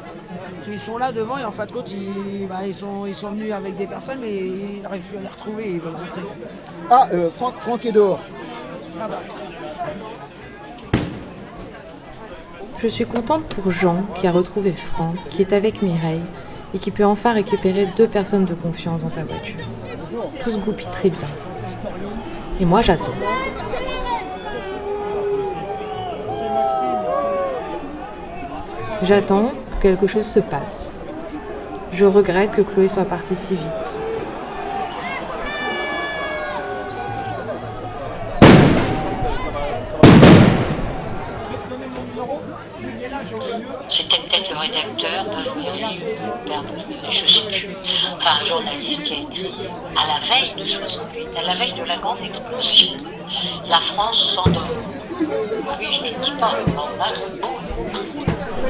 Qu'ils 0.62 0.78
sont 0.78 0.98
là 0.98 1.12
devant 1.12 1.38
et 1.38 1.44
en 1.44 1.50
fin 1.50 1.66
de 1.66 1.72
compte, 1.72 1.90
ils, 1.92 2.46
bah, 2.48 2.66
ils, 2.66 2.74
sont, 2.74 3.06
ils 3.06 3.14
sont 3.14 3.30
venus 3.30 3.52
avec 3.52 3.76
des 3.76 3.86
personnes, 3.86 4.18
mais 4.20 4.36
ils 4.36 4.82
n'arrivent 4.82 5.02
plus 5.02 5.18
à 5.18 5.20
les 5.22 5.28
retrouver 5.28 5.64
et 5.64 5.70
ils 5.72 5.80
veulent 5.80 5.94
rentrer. 5.96 6.22
Ah, 6.90 7.08
euh, 7.12 7.28
Franck, 7.36 7.54
Franck 7.58 7.84
est 7.86 7.92
dehors. 7.92 8.20
Ah 9.00 9.08
bah. 9.08 9.18
Je 12.82 12.88
suis 12.88 13.04
contente 13.04 13.44
pour 13.44 13.70
Jean 13.70 14.04
qui 14.14 14.26
a 14.26 14.32
retrouvé 14.32 14.72
Franck, 14.72 15.16
qui 15.28 15.42
est 15.42 15.52
avec 15.52 15.82
Mireille 15.82 16.22
et 16.74 16.78
qui 16.78 16.90
peut 16.90 17.04
enfin 17.04 17.32
récupérer 17.32 17.86
deux 17.96 18.06
personnes 18.06 18.44
de 18.44 18.54
confiance 18.54 19.02
dans 19.02 19.08
sa 19.08 19.24
voiture. 19.24 19.60
Tout 20.40 20.50
se 20.50 20.56
goupille 20.56 20.88
très 20.90 21.10
bien. 21.10 21.28
Et 22.60 22.64
moi 22.64 22.82
j'attends. 22.82 23.14
J'attends 29.02 29.52
que 29.78 29.82
quelque 29.82 30.06
chose 30.06 30.26
se 30.26 30.40
passe. 30.40 30.92
Je 31.92 32.04
regrette 32.04 32.52
que 32.52 32.62
Chloé 32.62 32.88
soit 32.88 33.04
partie 33.04 33.34
si 33.34 33.54
vite. 33.54 33.94
Je 47.08 47.22
ne 47.22 47.28
sais 47.28 47.46
plus. 47.48 47.76
Enfin, 48.16 48.40
un 48.40 48.44
journaliste 48.44 49.04
qui 49.04 49.14
a 49.14 49.18
écrit 49.18 49.68
à 49.96 50.06
la 50.06 50.18
veille 50.18 50.54
de 50.56 50.64
68, 50.64 51.36
à 51.36 51.42
la 51.42 51.54
veille 51.54 51.72
de 51.74 51.84
la 51.84 51.96
grande 51.96 52.22
explosion, 52.22 52.96
la 53.66 53.80
France 53.80 54.34
s'endort. 54.34 54.68
Ah 55.68 55.76
oui, 55.78 55.88
je 55.90 56.00
te 56.00 56.24
dis 56.24 56.32
pas, 56.38 56.54
le 56.66 56.72
mandat, 56.72 57.12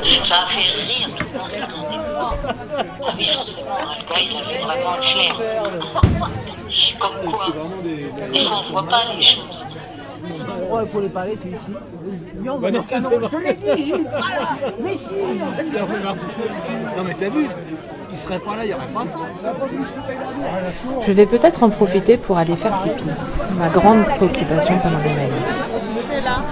ça 0.02 0.42
a 0.42 0.46
fait 0.46 0.60
rire 0.60 1.08
tout 1.16 1.24
le 1.24 1.38
monde, 1.38 1.92
est 1.92 2.12
mort. 2.12 2.36
Ah 2.76 3.12
oui, 3.16 3.28
forcément, 3.28 3.76
hein, 3.80 3.94
le 3.98 4.08
gars, 4.08 4.20
il 4.20 4.36
a 4.36 4.42
vu 4.42 4.58
vraiment 4.58 4.96
le 4.96 5.02
flair. 5.02 5.34
Comme 7.00 7.30
quoi, 7.30 7.46
des 8.32 8.40
fois, 8.40 8.58
on 8.58 8.62
ne 8.62 8.68
voit 8.68 8.88
pas 8.88 9.02
les 9.14 9.22
choses. 9.22 9.66
Oh, 10.72 10.78
il 10.82 10.88
faut 10.88 11.00
les 11.00 11.08
parler, 11.08 11.36
c'est 11.42 11.48
ici. 11.48 11.58
Viens, 12.36 12.52
on 12.52 12.58
va 12.58 12.70
Bah 12.70 12.78
non, 12.78 12.84
canon. 12.84 13.10
Je 13.22 13.28
te 13.28 13.36
l'ai 13.36 13.54
dit, 13.54 13.82
Gilles, 13.82 14.04
pas 14.04 14.20
là 14.20 14.72
Mais 14.80 14.92
si. 14.92 15.38
Non 16.96 17.04
mais 17.04 17.14
t'as 17.14 17.28
vu 17.28 17.48
Il 18.12 18.18
serait 18.18 18.38
pas 18.38 18.56
là, 18.56 18.64
il 18.64 18.70
y 18.70 18.74
aurait 18.74 18.86
pas 18.86 19.04
ça. 19.04 19.18
Je 21.06 21.12
vais 21.12 21.26
peut-être 21.26 21.62
en 21.62 21.70
profiter 21.70 22.16
pour 22.16 22.38
aller 22.38 22.56
faire 22.56 22.80
pipi. 22.82 23.04
Ma 23.58 23.68
grande 23.68 24.04
préoccupation 24.06 24.78
pendant 24.78 24.98
les 24.98 25.14
manifs. 25.14 25.66
C'est 26.10 26.20
là. 26.20 26.42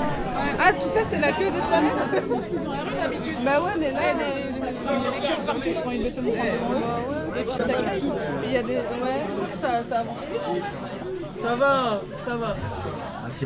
Ah, 0.61 0.73
tout 0.73 0.89
ça, 0.89 1.01
c'est 1.09 1.21
la 1.21 1.33
queue 1.33 1.51
des 1.51 1.61
toilettes 1.61 2.25
Bah 3.45 3.61
ouais, 3.61 3.73
mais 3.79 3.93
là, 3.93 4.01
les 4.13 5.29
gens 5.29 5.43
partout, 5.47 5.69
mon 5.85 5.93
Et 5.93 5.99
puis 5.99 7.53
ça 7.59 7.73
cache. 7.73 8.03
Il 8.45 8.53
y 8.53 8.57
a 8.57 8.63
des. 8.63 8.75
Ouais, 8.75 8.83
ça, 9.61 9.83
ça 9.89 10.01
avance. 10.01 10.17
Ça 11.41 11.55
va, 11.55 12.01
ça 12.27 12.37
va. 12.37 12.57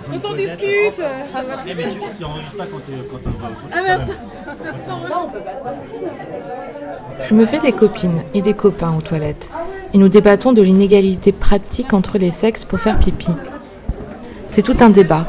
Quand 0.01 0.31
on 0.31 0.35
discute, 0.35 0.97
ça 0.97 1.43
va. 1.43 1.57
Mais 1.67 1.75
tu 1.75 1.99
tu 2.19 2.25
enregistres 2.25 2.57
pas 2.57 2.65
quand 2.67 2.79
tu 2.87 2.93
quand 3.11 3.19
tu- 3.19 3.29
Ah, 3.73 3.83
mais 3.83 3.91
attends, 3.91 4.13
attends, 4.69 5.05
attends. 5.07 5.33
Je 7.29 7.35
me 7.35 7.45
fais 7.47 7.61
des 7.61 7.73
copines 7.73 8.23
et 8.35 8.43
des 8.43 8.55
copains 8.55 8.95
aux 8.97 9.03
toilettes. 9.03 9.49
Et 9.95 9.99
nous 9.99 10.09
débattons 10.09 10.53
de 10.53 10.63
l'inégalité 10.63 11.33
pratique 11.33 11.93
entre 11.93 12.17
les 12.19 12.31
sexes 12.31 12.65
pour 12.65 12.81
faire 12.81 12.99
pipi. 12.99 13.33
C'est 14.49 14.63
tout 14.63 14.77
un 14.81 14.91
débat. 14.91 15.27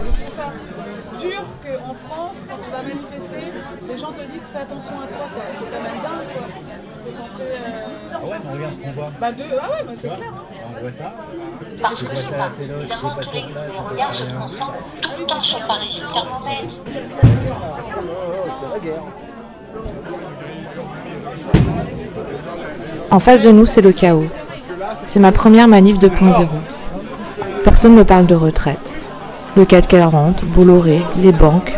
dur 1.19 1.43
qu'en 1.63 1.93
France, 1.93 2.37
quand 2.49 2.57
tu 2.63 2.71
vas 2.71 2.81
manifester, 2.83 3.51
les 3.89 3.97
gens 3.97 4.11
te 4.11 4.21
disent 4.31 4.43
fais 4.51 4.59
attention 4.59 4.95
à 5.01 5.07
toi, 5.07 5.27
quoi. 5.33 5.43
C'est 5.59 5.65
quand 5.65 5.83
même 5.83 6.01
dingue, 6.03 6.27
quoi. 6.33 6.47
Censé, 7.13 7.53
euh, 7.53 8.13
Ah 8.13 8.25
ouais, 8.25 8.37
regarde 8.53 8.73
ce 8.75 8.79
qu'on 8.81 8.91
voit. 8.91 9.11
Bah, 9.19 9.31
de... 9.31 9.43
Ah 9.61 9.69
ouais, 9.71 9.83
bah, 9.85 9.91
c'est 10.01 10.07
clair. 10.07 10.33
hein. 10.33 10.41
On 10.77 10.81
voit 10.81 10.91
ça. 10.91 11.15
Parce 11.81 12.03
que 12.03 12.15
c'est 12.15 12.37
pas, 12.37 12.49
évidemment, 12.59 13.15
tous 13.21 13.33
les, 13.33 13.43
regards 13.87 14.13
se 14.13 14.31
concentrent 14.33 14.83
tout 15.01 15.11
le 15.19 15.25
temps 15.25 15.41
sur 15.41 15.65
Paris, 15.65 15.87
c'est 15.89 16.11
thermomètre. 16.11 16.75
En 23.11 23.19
face 23.19 23.41
de 23.41 23.51
nous, 23.51 23.65
c'est 23.65 23.81
le 23.81 23.91
chaos. 23.91 24.27
C'est 25.05 25.19
ma 25.19 25.31
première 25.31 25.67
manif 25.67 25.99
2.0. 25.99 26.47
Personne 27.63 27.95
ne 27.95 28.03
parle 28.03 28.25
de 28.25 28.35
retraite. 28.35 28.93
Le 29.55 29.65
440, 29.65 30.45
Bolloré, 30.45 31.01
les 31.17 31.31
banques. 31.31 31.73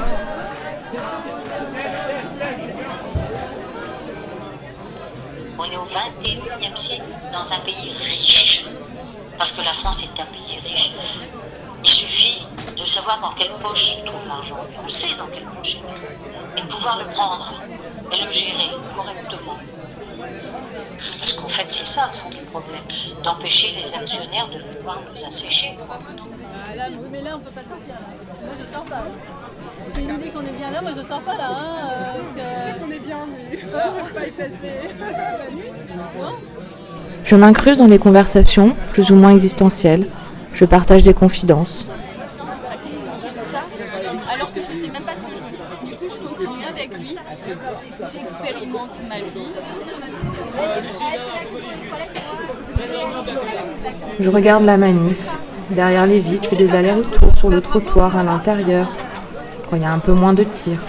L'argent. 14.49 14.63
Et 14.71 14.77
on 14.83 14.87
sait 14.87 15.15
dans 15.17 15.27
il 15.33 15.39
est. 15.39 16.63
Et 16.63 16.67
pouvoir 16.67 16.99
le 16.99 17.05
prendre 17.05 17.53
et 18.11 18.25
le 18.25 18.31
gérer 18.31 18.71
correctement. 18.95 19.57
Parce 21.19 21.33
qu'en 21.33 21.47
fait, 21.47 21.67
c'est 21.69 21.85
ça 21.85 22.07
le 22.07 22.13
fond 22.13 22.29
du 22.29 22.43
problème. 22.45 22.81
D'empêcher 23.23 23.75
les 23.75 23.95
actionnaires 23.95 24.47
de 24.47 24.59
vouloir 24.59 24.99
nous 25.01 25.25
assécher. 25.25 25.77
Mais 27.11 27.21
là, 27.21 27.31
on 27.35 27.39
peut 27.39 27.51
pas 27.51 27.61
sortir. 27.61 27.95
Moi, 28.43 28.53
je 28.59 28.73
sors 28.73 28.85
pas. 28.85 29.03
C'est 29.93 30.01
une 30.01 30.15
idée 30.15 30.29
qu'on 30.29 30.41
est 30.41 30.57
bien 30.57 30.71
là, 30.71 30.81
moi 30.81 30.91
je 30.95 31.05
sors 31.05 31.21
pas 31.21 31.37
là. 31.37 31.51
Hein, 31.51 31.89
euh, 31.89 32.13
parce 32.19 32.33
que... 32.33 32.55
C'est 32.55 32.69
sûr 32.69 32.79
qu'on 32.81 32.91
est 32.91 32.99
bien, 32.99 33.19
mais 33.27 33.59
on 33.73 34.03
va 34.03 34.19
pas 34.19 34.27
y 34.27 34.31
passer. 34.31 34.89
Je 37.23 37.35
m'incruse 37.35 37.77
dans 37.77 37.87
les 37.87 37.99
conversations, 37.99 38.75
plus 38.93 39.11
ou 39.11 39.15
moins 39.15 39.31
existentielles. 39.31 40.07
Je 40.53 40.65
partage 40.65 41.03
des 41.03 41.13
confidences. 41.13 41.87
Alors 44.33 44.51
que 44.53 44.59
je 44.61 44.65
sais 44.65 44.91
même 44.91 45.03
pas 45.03 45.13
ce 45.15 45.21
que 45.21 45.35
je 45.35 45.43
veux 45.43 45.51
dire. 45.51 45.65
Du 45.85 45.95
coup, 45.95 46.05
je 46.09 46.27
continue 46.27 46.65
avec 46.65 46.97
lui. 46.97 47.15
Je 54.19 54.29
regarde 54.29 54.65
la 54.65 54.77
manif. 54.77 55.27
Derrière 55.69 56.05
les 56.05 56.19
vitres, 56.19 56.43
je 56.43 56.49
fais 56.49 56.55
des 56.55 56.73
allers-retours 56.73 57.35
sur 57.37 57.49
le 57.49 57.59
trottoir 57.61 58.15
à 58.15 58.23
l'intérieur, 58.23 58.87
quand 59.69 59.75
il 59.75 59.81
y 59.81 59.85
a 59.85 59.91
un 59.91 59.99
peu 59.99 60.13
moins 60.13 60.33
de 60.33 60.43
tirs. 60.43 60.79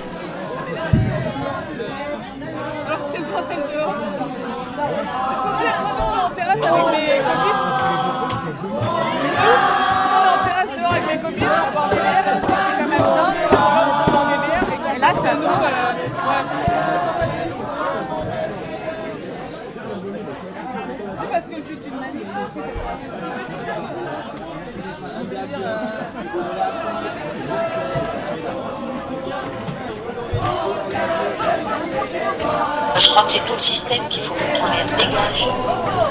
Je 32.99 33.09
crois 33.11 33.25
que 33.25 33.33
c'est 33.33 33.45
tout 33.45 33.53
le 33.55 33.59
système 33.59 34.07
qu'il 34.09 34.23
faut 34.23 34.35
foutre 34.35 34.63
en 34.63 34.67
l'air. 34.69 34.85
Dégage. 34.97 35.49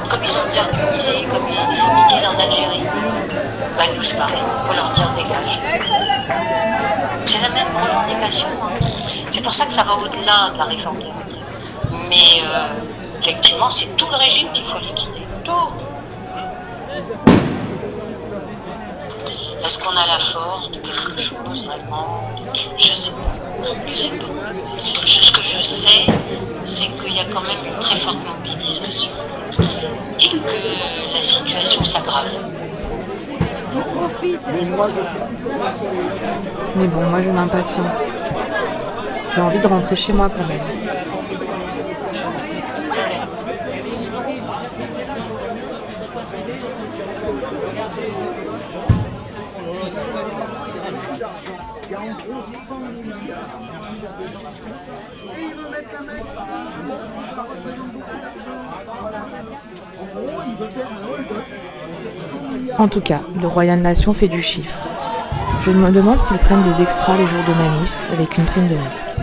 Comme 0.09 0.23
ils 0.23 0.37
ont 0.37 0.47
dit 0.49 0.59
en 0.59 0.65
Tunisie, 0.75 1.27
comme 1.27 1.47
ils, 1.47 2.05
disent 2.05 2.25
en 2.27 2.39
Algérie. 2.39 2.85
Bah, 3.77 3.83
nous, 3.95 4.01
c'est 4.03 4.17
pareil. 4.17 4.37
Il 4.37 4.67
faut 4.67 4.73
leur 4.73 4.91
dire 4.91 5.09
dégage. 5.15 5.61
C'est 7.25 7.41
la 7.41 7.49
même 7.49 7.67
revendication. 7.75 8.47
hein. 8.61 8.69
C'est 9.29 9.41
pour 9.41 9.53
ça 9.53 9.65
que 9.65 9.73
ça 9.73 9.83
va 9.83 9.93
au-delà 9.95 10.51
de 10.53 10.57
la 10.57 10.65
réforme 10.65 10.97
des 10.99 11.05
retraites. 11.05 11.39
Mais 12.09 12.41
euh, 12.43 12.67
effectivement, 13.19 13.69
c'est 13.69 13.95
tout 13.97 14.07
le 14.09 14.17
régime 14.17 14.51
qu'il 14.53 14.63
faut 14.63 14.79
liquider. 14.79 15.25
Est-ce 19.63 19.79
qu'on 19.79 19.91
a 19.91 20.05
la 20.07 20.19
force 20.19 20.69
de 20.71 20.79
quelque 20.79 21.17
chose 21.19 21.65
vraiment? 21.67 22.21
Je 22.77 22.93
sais 22.93 23.11
pas. 23.11 23.65
Je 23.87 23.93
sais 23.95 24.17
pas. 24.17 24.25
Je- 25.05 25.21
ce 25.21 25.31
que 25.31 25.43
je 25.43 25.61
sais, 25.61 26.05
c'est 26.63 26.87
qu'il 26.99 27.13
y 27.15 27.19
a 27.19 27.25
quand 27.25 27.41
même 27.41 27.73
une 27.73 27.79
très 27.79 27.95
forte 27.97 28.17
mobilisation 28.25 29.11
et 30.19 30.27
que 30.29 30.35
la 31.15 31.21
situation 31.21 31.83
s'aggrave. 31.83 32.25
Mais 36.75 36.87
bon, 36.87 37.01
moi 37.09 37.21
je 37.21 37.29
m'impatiente. 37.29 37.85
J'ai 39.33 39.41
envie 39.41 39.59
de 39.59 39.67
rentrer 39.67 39.95
chez 39.95 40.13
moi 40.13 40.29
quand 40.29 40.47
même. 40.47 40.61
Et 54.17 55.41
ils 55.41 55.55
remettent 55.65 55.91
la 55.91 55.99
main 55.99 56.13
dessus. 56.13 56.31
Ça 57.35 57.41
représente 57.41 57.91
beaucoup 57.91 58.17
d'argent. 58.21 58.59
Voilà. 59.01 59.19
En 59.99 60.05
gros, 60.05 60.41
il 60.47 60.55
veut 60.55 60.69
faire 60.69 60.89
un 60.89 61.03
hold-up. 61.13 61.43
C'est 61.97 62.13
100 62.13 62.43
milliards. 62.57 62.79
En 62.81 62.87
tout 62.87 63.01
cas, 63.01 63.21
le 63.41 63.47
Royal 63.47 63.79
Nation 63.79 64.13
fait 64.13 64.29
du 64.29 64.41
chiffre. 64.41 64.79
Je 65.65 65.71
me 65.71 65.91
demande 65.91 66.21
s'ils 66.21 66.37
prennent 66.37 66.63
des 66.63 66.81
extras 66.81 67.17
les 67.17 67.27
jours 67.27 67.43
de 67.45 67.53
manif 67.53 67.93
avec 68.13 68.37
une 68.37 68.45
prime 68.45 68.67
de 68.67 68.75
risque. 68.75 69.15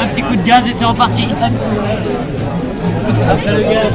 Un 0.00 0.06
petit 0.08 0.22
coup 0.22 0.36
de 0.36 0.42
gaz 0.42 0.66
et 0.68 0.72
c'est 0.72 0.84
reparti. 0.84 1.26
Après 3.28 3.52
le 3.52 3.62
gaz. 3.62 3.92